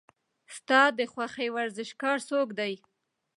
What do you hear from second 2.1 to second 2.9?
څوک دی؟